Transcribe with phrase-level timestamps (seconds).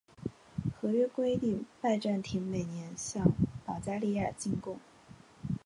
[0.81, 3.31] 合约规定拜占庭每年向
[3.63, 4.79] 保加利亚进贡。